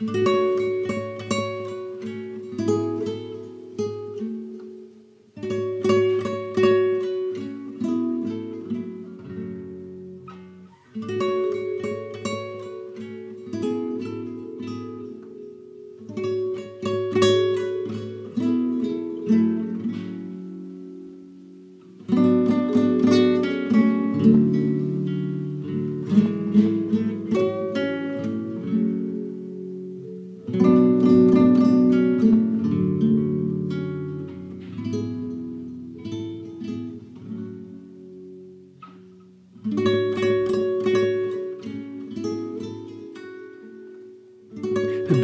[0.00, 0.29] Hur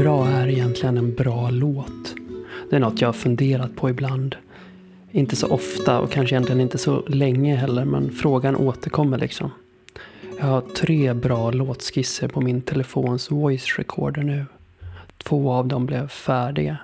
[0.06, 2.14] bra är egentligen en bra låt?
[2.70, 4.36] Det är något jag har funderat på ibland.
[5.10, 9.50] Inte så ofta och kanske egentligen inte så länge heller, men frågan återkommer liksom.
[10.38, 14.46] Jag har tre bra låtskisser på min telefons voice recorder nu.
[15.18, 16.76] Två av dem blev färdiga.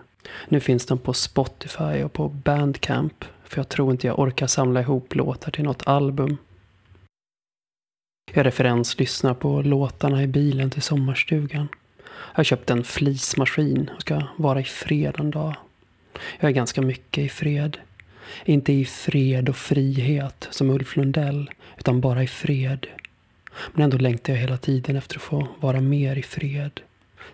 [0.49, 4.81] Nu finns de på Spotify och på Bandcamp, för jag tror inte jag orkar samla
[4.81, 6.37] ihop låtar till något album.
[8.33, 11.69] Jag referenslyssnar på låtarna i bilen till sommarstugan.
[12.33, 15.55] Jag har köpt en flismaskin och ska vara i fred en dag.
[16.41, 17.79] Jag är ganska mycket i fred.
[18.45, 22.87] Inte i fred och frihet som Ulf Lundell, utan bara i fred.
[23.73, 26.81] Men ändå längtar jag hela tiden efter att få vara mer i fred.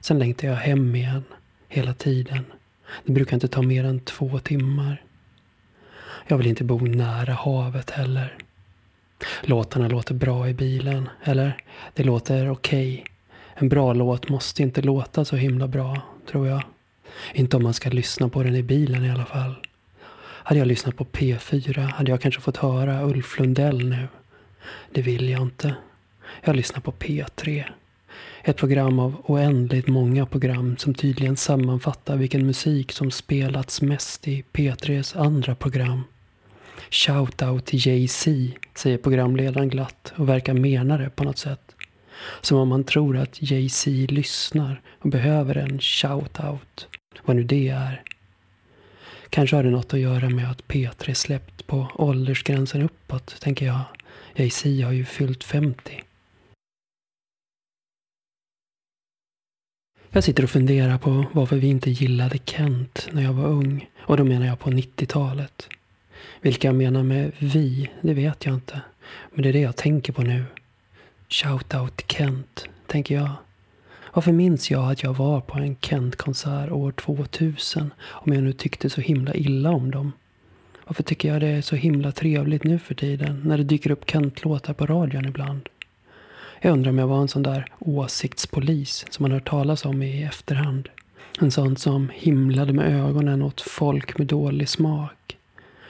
[0.01, 1.25] Sen längtar jag hem igen,
[1.69, 2.45] hela tiden.
[3.05, 5.03] Det brukar inte ta mer än två timmar.
[6.27, 8.37] Jag vill inte bo nära havet heller.
[9.43, 11.57] Låtarna låter bra i bilen, eller
[11.95, 12.93] det låter okej.
[12.93, 13.15] Okay.
[13.61, 16.63] En bra låt måste inte låta så himla bra, tror jag.
[17.35, 19.55] Inte om man ska lyssna på den i bilen i alla fall.
[20.21, 24.09] Hade jag lyssnat på P4 hade jag kanske fått höra Ulf Lundell nu.
[24.93, 25.75] Det vill jag inte.
[26.45, 27.65] Jag lyssnar på P3.
[28.45, 34.45] Ett program av oändligt många program som tydligen sammanfattar vilken musik som spelats mest i
[34.53, 36.03] P3s andra program.
[36.91, 38.31] Shout-out till Jay-Z,
[38.75, 41.68] säger programledaren glatt och verkar mena det på något sätt.
[42.41, 46.87] Som om man tror att Jay-Z lyssnar och behöver en shout-out.
[47.25, 48.03] Vad nu det är.
[49.31, 53.81] Kanske har det något att göra med att P3 släppt på åldersgränsen uppåt, tänker jag.
[54.37, 56.03] Jay-Z har ju fyllt 50.
[60.11, 63.91] Jag sitter och funderar på varför vi inte gillade Kent när jag var ung.
[63.99, 65.69] Och då menar jag på 90-talet.
[66.41, 68.81] Vilka jag menar med vi, det vet jag inte.
[69.35, 70.45] Men det är det jag tänker på nu.
[71.31, 73.31] Shoutout Kent, tänker jag.
[74.13, 78.91] Varför minns jag att jag var på en Kent-konsert år 2000 om jag nu tyckte
[78.91, 80.13] så himla illa om dem?
[80.85, 84.11] Varför tycker jag det är så himla trevligt nu för tiden när det dyker upp
[84.11, 85.69] Kent-låtar på radion ibland?
[86.61, 90.23] Jag undrar om jag var en sån där åsiktspolis som man hört talas om i
[90.23, 90.89] efterhand.
[91.41, 95.37] En sån som himlade med ögonen åt folk med dålig smak.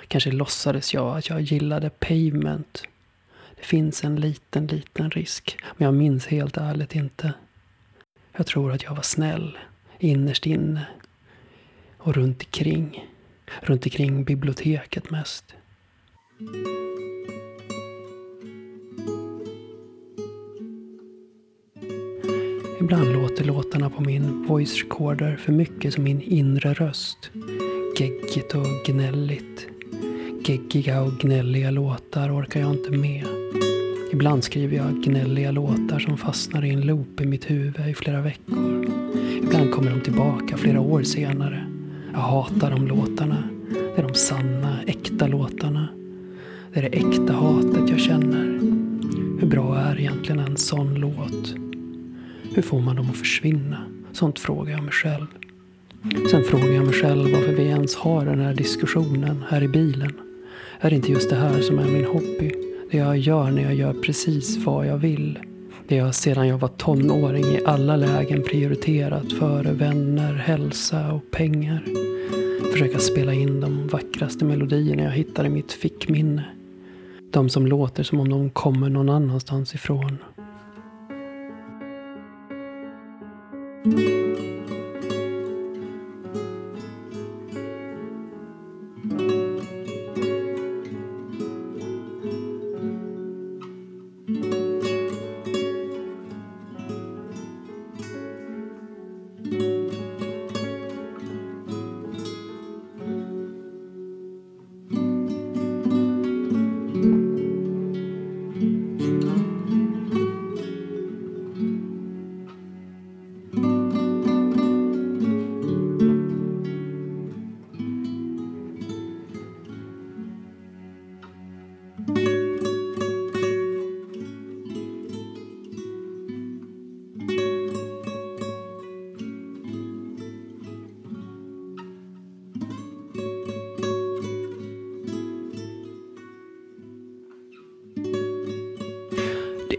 [0.08, 2.82] Kanske låtsades jag att jag gillade Pavement
[3.58, 5.58] det finns en liten, liten risk.
[5.76, 7.32] Men jag minns helt ärligt inte.
[8.36, 9.58] Jag tror att jag var snäll.
[9.98, 10.86] Innerst inne.
[11.98, 13.06] Och runt omkring.
[13.62, 15.44] Runt omkring biblioteket mest.
[22.80, 27.30] Ibland låter låtarna på min voice recorder för mycket som min inre röst.
[27.98, 29.66] Geggigt och gnälligt.
[30.44, 33.37] Geggiga och gnälliga låtar orkar jag inte med.
[34.12, 38.20] Ibland skriver jag gnälliga låtar som fastnar i en loop i mitt huvud i flera
[38.20, 38.86] veckor.
[39.42, 41.66] Ibland kommer de tillbaka flera år senare.
[42.12, 43.42] Jag hatar de låtarna.
[43.70, 45.88] Det är de sanna, äkta låtarna.
[46.72, 48.44] Det är det äkta hatet jag känner.
[49.40, 51.54] Hur bra är egentligen en sån låt?
[52.54, 53.84] Hur får man dem att försvinna?
[54.12, 55.26] Sånt frågar jag mig själv.
[56.30, 60.12] Sen frågar jag mig själv varför vi ens har den här diskussionen här i bilen.
[60.80, 62.67] Är det inte just det här som är min hobby?
[62.90, 65.38] Det jag gör när jag gör precis vad jag vill.
[65.88, 71.84] Det jag sedan jag var tonåring i alla lägen prioriterat före vänner, hälsa och pengar.
[72.72, 76.44] Försöka spela in de vackraste melodierna jag hittar i mitt fickminne.
[77.30, 80.18] De som låter som om de kommer någon annanstans ifrån.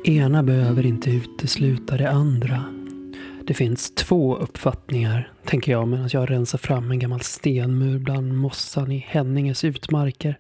[0.10, 2.64] Det ena behöver inte utesluta det andra.
[3.44, 8.92] Det finns två uppfattningar, tänker jag medan jag rensar fram en gammal stenmur bland mossan
[8.92, 10.40] i Henninges utmarker.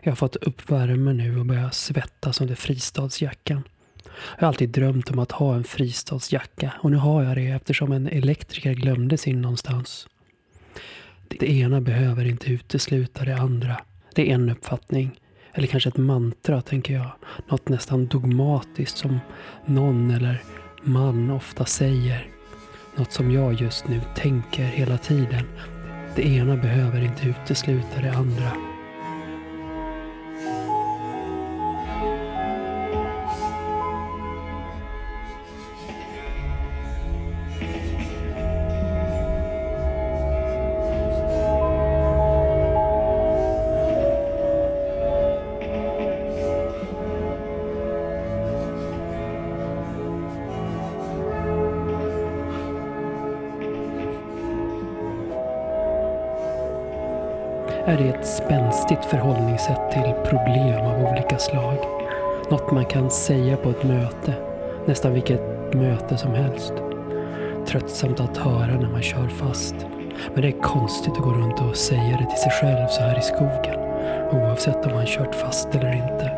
[0.00, 3.62] Jag har fått upp värme nu och börjar svettas under fristadsjackan.
[4.04, 7.92] Jag har alltid drömt om att ha en fristadsjacka och nu har jag det eftersom
[7.92, 10.08] en elektriker glömde sin någonstans.
[11.28, 13.80] Det ena behöver inte utesluta det andra.
[14.14, 15.21] Det är en uppfattning.
[15.54, 17.12] Eller kanske ett mantra, tänker jag.
[17.48, 19.20] Något nästan dogmatiskt som
[19.66, 20.42] någon eller
[20.82, 22.26] man ofta säger.
[22.96, 25.44] Något som jag just nu tänker hela tiden.
[26.16, 28.71] Det ena behöver inte utesluta det andra.
[57.92, 61.76] Är det ett spänstigt förhållningssätt till problem av olika slag.
[62.50, 64.34] Något man kan säga på ett möte,
[64.86, 66.72] nästan vilket möte som helst.
[67.66, 69.74] Tröttsamt att höra när man kör fast.
[70.34, 73.18] Men det är konstigt att gå runt och säga det till sig själv så här
[73.18, 73.80] i skogen.
[74.32, 76.30] Oavsett om man kört fast eller inte.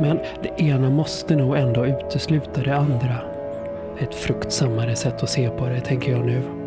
[0.00, 3.16] Men det ena måste nog ändå utesluta det andra.
[4.00, 6.57] Ett fruktsammare sätt att se på det, tänker jag nu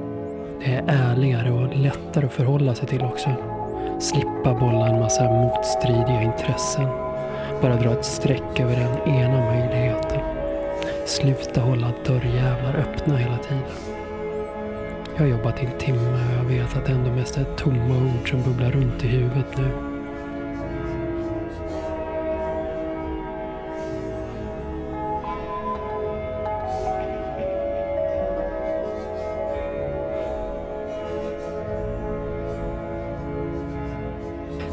[0.66, 3.30] det är ärligare och lättare att förhålla sig till också.
[4.00, 6.86] Slippa bolla en massa motstridiga intressen.
[7.62, 10.20] Bara dra ett streck över den ena möjligheten.
[11.06, 13.64] Sluta hålla dörrjävlar öppna hela tiden.
[15.16, 17.96] Jag har jobbat i en timme och jag vet att det ändå mest är tomma
[17.96, 19.91] ord som bubblar runt i huvudet nu.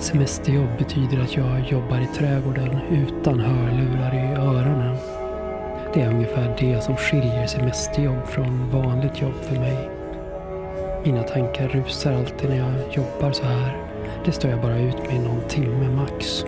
[0.09, 4.97] Semesterjobb betyder att jag jobbar i trädgården utan hörlurar i öronen.
[5.95, 9.91] Det är ungefär det som skiljer semesterjobb från vanligt jobb för mig.
[11.05, 13.77] Mina tankar rusar alltid när jag jobbar så här.
[14.25, 16.45] Det står jag bara ut med någon timme max.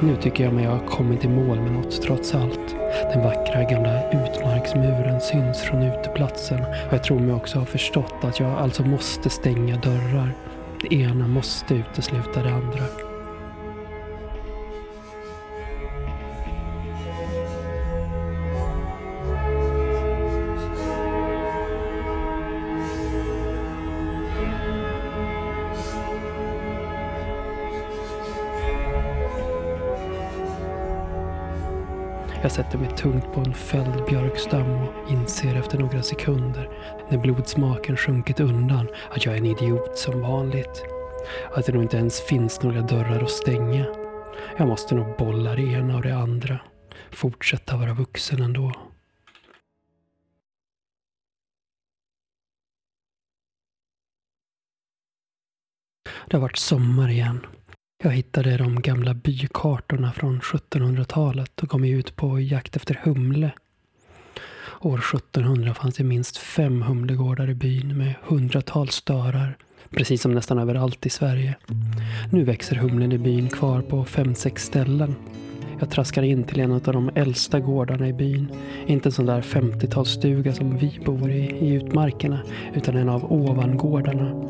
[0.00, 2.76] Nu tycker jag mig ha kommit i mål med något trots allt.
[3.12, 8.40] Den vackra gamla utmarksmuren syns från uteplatsen och jag tror mig också ha förstått att
[8.40, 10.34] jag alltså måste stänga dörrar
[10.80, 13.07] det ena måste utesluta det andra.
[32.48, 36.68] Jag sätter mig tungt på en fälld björkstam och inser efter några sekunder,
[37.10, 40.84] när blodsmaken sjunkit undan, att jag är en idiot som vanligt.
[41.54, 43.86] Att det nog inte ens finns några dörrar att stänga.
[44.56, 46.60] Jag måste nog bolla det ena och det andra.
[47.10, 48.72] Fortsätta vara vuxen ändå.
[56.26, 57.46] Det har varit sommar igen.
[58.02, 63.50] Jag hittade de gamla bykartorna från 1700-talet och gav mig ut på jakt efter humle.
[64.80, 69.56] År 1700 fanns det minst fem humlegårdar i byn med hundratals störar,
[69.90, 71.56] precis som nästan överallt i Sverige.
[72.32, 75.14] Nu växer humlen i byn kvar på fem, sex ställen.
[75.80, 78.52] Jag traskar in till en av de äldsta gårdarna i byn.
[78.86, 82.40] Inte en sån där 50-talsstuga som vi bor i, i utmarkerna,
[82.74, 84.48] utan en av ovangårdarna.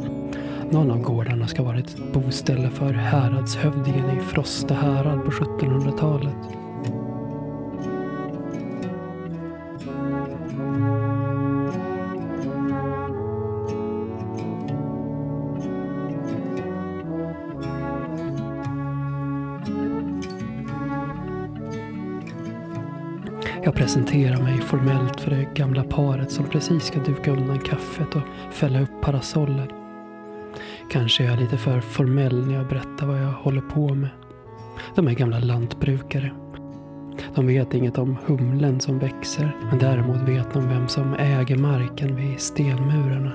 [0.71, 6.35] Någon av gårdarna ska vara ett boställe för häradshövdingen i Frosta härad på 1700-talet.
[23.63, 28.53] Jag presenterar mig formellt för det gamla paret som precis ska duka undan kaffet och
[28.53, 29.78] fälla upp parasoller
[30.91, 34.11] Kanske är jag lite för formell när jag berättar vad jag håller på med.
[34.95, 36.33] De är gamla lantbrukare.
[37.35, 42.17] De vet inget om humlen som växer, men däremot vet de vem som äger marken
[42.17, 43.33] vid stenmurarna.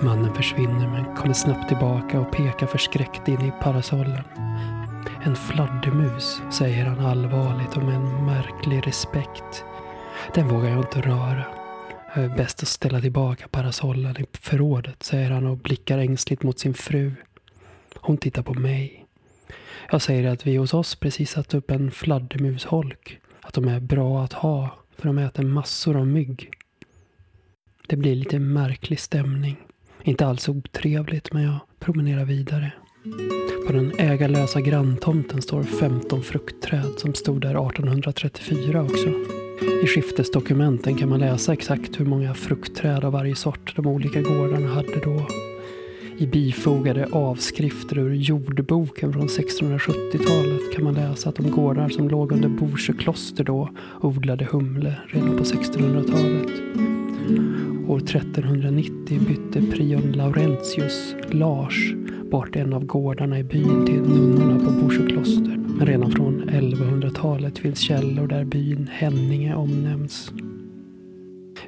[0.00, 4.22] Mannen försvinner men kommer snabbt tillbaka och pekar förskräckt in i parasollen.
[5.26, 9.64] En fladdermus, säger han allvarligt och med en märklig respekt.
[10.34, 11.44] Den vågar jag inte röra.
[12.36, 17.12] Bäst att ställa tillbaka parasollen i förrådet, säger han och blickar ängsligt mot sin fru.
[17.94, 19.06] Hon tittar på mig.
[19.90, 23.18] Jag säger att vi hos oss precis satt upp en fladdermusholk.
[23.40, 26.50] Att de är bra att ha, för de äter massor av mygg.
[27.88, 29.56] Det blir lite märklig stämning.
[30.02, 32.72] Inte alls otrevligt, men jag promenerar vidare.
[33.66, 39.08] På den ägarlösa granntomten står 15 fruktträd som stod där 1834 också.
[39.82, 44.68] I skiftesdokumenten kan man läsa exakt hur många fruktträd av varje sort de olika gårdarna
[44.68, 45.26] hade då.
[46.18, 52.32] I bifogade avskrifter ur jordboken från 1670-talet kan man läsa att de gårdar som låg
[52.32, 53.70] under Borsjö kloster då
[54.00, 56.52] odlade humle redan på 1600-talet.
[57.88, 61.94] År 1390 bytte prion Laurentius, Lars,
[62.34, 65.56] bort en av gårdarna i byn till nunnorna på Borsjö kloster.
[65.78, 70.32] Men redan från 1100-talet finns källor där byn Henninge omnämns.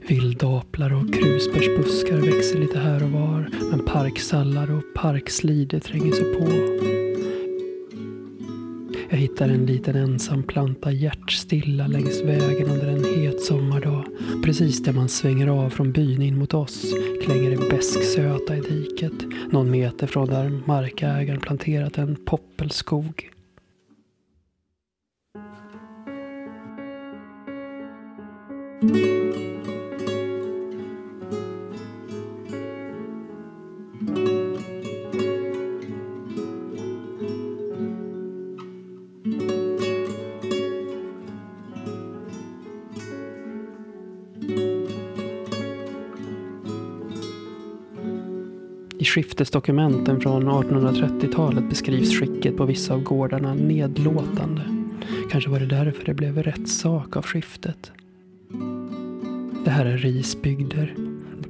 [0.09, 6.96] Vildaplar och krusbärsbuskar växer lite här och var, men parksallar och parkslide tränger sig på.
[9.17, 14.05] Jag hittar en liten ensam planta hjärtstilla längs vägen under en het sommardag.
[14.45, 19.13] Precis där man svänger av från byn in mot oss klänger det bäsksöta i diket.
[19.51, 23.31] Någon meter från där markägaren planterat en poppelskog.
[49.07, 54.63] Skiftesdokumenten från 1830-talet beskrivs skicket på vissa av gårdarna nedlåtande.
[55.31, 57.93] Kanske var det därför det blev rättssak av skiftet.
[59.65, 60.95] Det här är risbygder.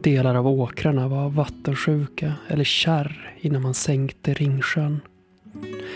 [0.03, 5.01] Delar av åkrarna var vattensjuka eller kärr innan man sänkte Ringsjön.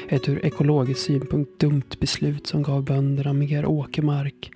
[0.08, 4.50] Ett ur ekologisk synpunkt dumt beslut som gav bönderna mer åkermark.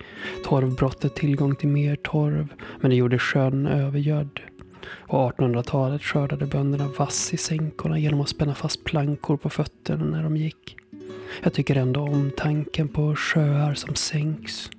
[0.45, 2.47] Torvbrottet tillgång till mer torv,
[2.81, 4.39] men det gjorde sjön övergödd.
[4.87, 10.23] Och 1800-talet skördade bönderna vass i sänkorna genom att spänna fast plankor på fötterna när
[10.23, 10.77] de gick.
[11.43, 14.69] Jag tycker ändå om tanken på sjöar som sänks.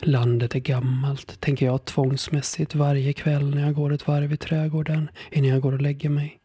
[0.00, 5.10] Landet är gammalt, tänker jag tvångsmässigt varje kväll när jag går ett varv i trädgården
[5.32, 6.40] innan jag går och lägger mig.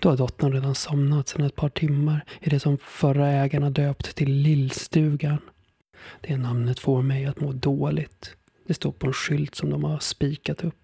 [0.00, 4.16] Då har dottern redan somnat sedan ett par timmar i det som förra ägarna döpt
[4.16, 5.38] till Lillstugan.
[6.20, 8.36] Det namnet får mig att må dåligt.
[8.66, 10.83] Det står på en skylt som de har spikat upp.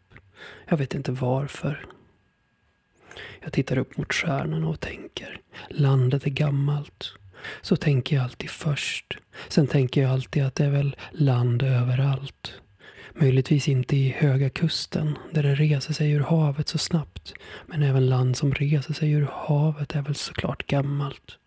[0.68, 1.86] Jag vet inte varför.
[3.40, 5.40] Jag tittar upp mot stjärnorna och tänker.
[5.68, 7.12] Landet är gammalt.
[7.62, 9.18] Så tänker jag alltid först.
[9.48, 12.60] Sen tänker jag alltid att det är väl land överallt.
[13.14, 17.34] Möjligtvis inte i Höga Kusten, där det reser sig ur havet så snabbt.
[17.66, 21.38] Men även land som reser sig ur havet är väl såklart gammalt.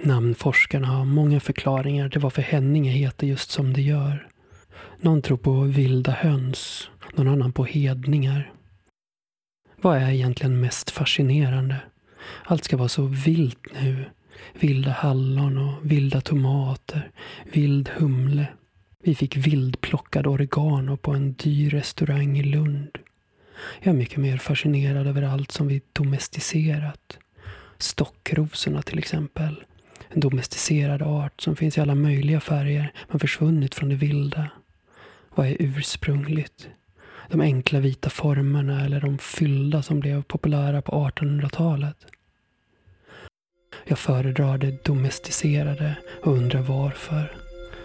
[0.00, 4.28] Namnforskarna har många förklaringar till varför Henninge heter just som det gör.
[5.00, 8.52] Någon tror på vilda höns, någon annan på hedningar.
[9.80, 11.76] Vad är egentligen mest fascinerande?
[12.44, 14.04] Allt ska vara så vilt nu.
[14.60, 17.10] Vilda hallon och vilda tomater,
[17.52, 18.46] vild humle.
[19.02, 22.98] Vi fick vildplockad oregano på en dyr restaurang i Lund.
[23.82, 27.18] Jag är mycket mer fascinerad över allt som vi domesticerat.
[27.78, 29.64] Stockrosorna till exempel.
[30.08, 34.50] En domesticerad art som finns i alla möjliga färger men försvunnit från det vilda.
[35.34, 36.68] Vad är ursprungligt?
[37.32, 41.96] De enkla vita formerna eller de fyllda som blev populära på 1800-talet.
[43.84, 47.36] Jag föredrar det domesticerade och undrar varför.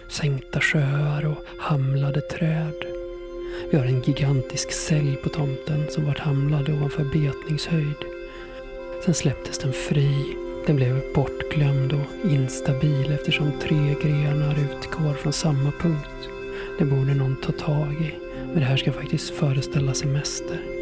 [0.08, 2.74] Sänkta sjöar och hamlade träd.
[3.70, 8.04] Vi har en gigantisk sälj på tomten som vart hamlad ovanför betningshöjd.
[9.04, 10.36] Sen släpptes den fri.
[10.66, 16.17] Den blev bortglömd och instabil eftersom tre grenar utgår från samma punkt.
[16.78, 18.14] Det borde någon ta tag i.
[18.46, 20.77] Men det här ska faktiskt föreställa semester.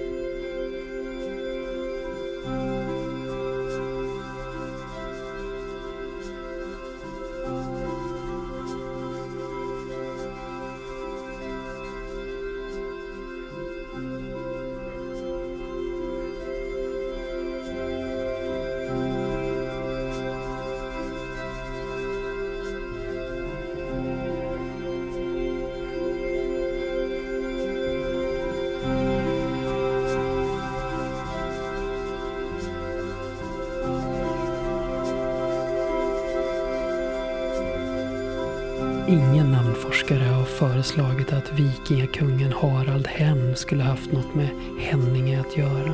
[39.09, 44.49] Ingen namnforskare har föreslagit att vikingakungen Harald Hem skulle haft något med
[44.81, 45.93] Henninge att göra.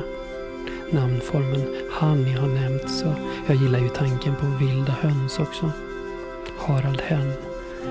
[0.91, 3.15] Namnformen Hanni har nämnts och
[3.47, 5.71] jag gillar ju tanken på vilda höns också.
[6.59, 7.33] Harald Hen.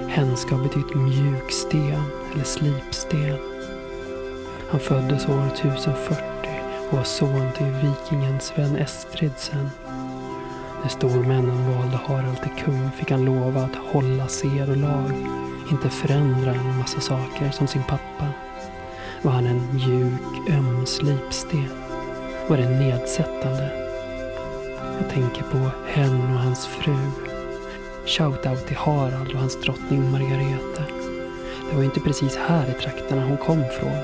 [0.08, 2.02] Hen ska ha betytt mjuksten
[2.34, 3.36] eller slipsten.
[4.70, 6.24] Han föddes år 1040
[6.90, 9.70] och var son till vikingen Sven Estridsen.
[10.82, 15.12] När stormännen valde Harald till kung fick han lova att hålla sed och lag,
[15.70, 18.28] inte förändra en massa saker som sin pappa.
[19.22, 21.68] Var han en mjuk, öm slipsten?
[22.48, 23.70] Var det nedsättande?
[25.00, 26.96] Jag tänker på hen och hans fru.
[28.06, 30.82] Shoutout till Harald och hans drottning Margareta.
[31.68, 33.98] Det var ju inte precis här i trakterna hon kom från.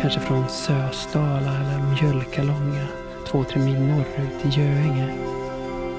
[0.00, 2.86] Kanske från Sösdala eller Mjölkalånga,
[3.26, 5.14] två, tre mil norrut till Göinge.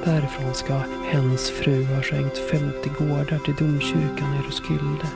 [0.06, 0.74] Därifrån ska
[1.12, 5.08] hens fru ha skänkt 50 gårdar till domkyrkan i Roskilde.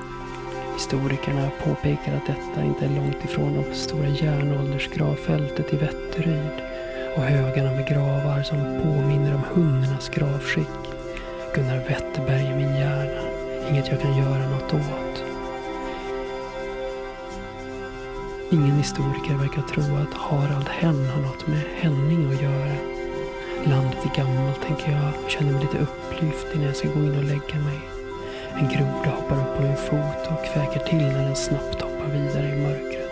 [0.74, 6.62] Historikerna påpekar att detta inte är långt ifrån det stora järnåldersgravfältet i Vätteryd
[7.15, 10.82] och högarna med gravar som påminner om hundarnas gravskick.
[11.56, 13.22] Gunnar Wetterberg i min hjärna.
[13.70, 15.24] Inget jag kan göra något åt.
[18.51, 23.05] Ingen historiker verkar tro att Harald Henn har något med Henning att göra.
[23.69, 27.17] Landet är gammalt tänker jag och känner mig lite upplyft innan jag ska gå in
[27.17, 27.79] och lägga mig.
[28.55, 32.48] En groda hoppar upp på min fot och kväker till när den snabbt hoppar vidare
[32.48, 33.12] i mörkret.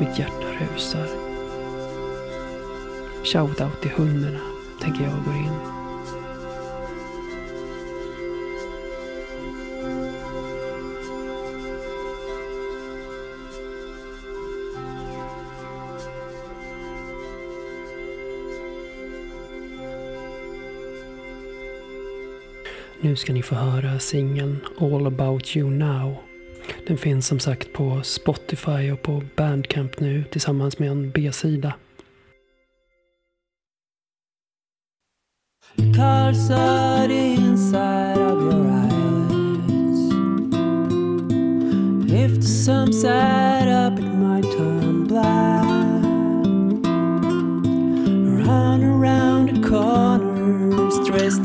[0.00, 1.06] Mitt hjärta rusar.
[3.24, 4.40] Shoutout till hundarna,
[4.80, 5.77] tänker jag och går in.
[23.00, 26.16] Nu ska ni få höra singeln All about you now.
[26.86, 31.74] Den finns som sagt på Spotify och på Bandcamp nu tillsammans med en B-sida.
[35.76, 36.50] Cards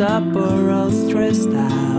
[0.01, 1.92] up or all stressed out,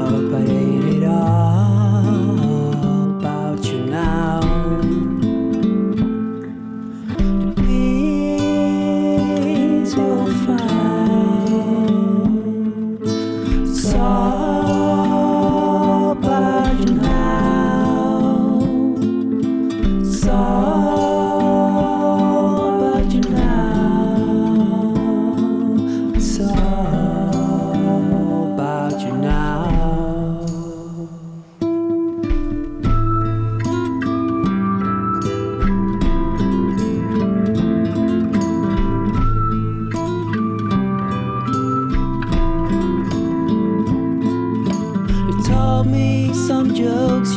[46.74, 47.33] jokes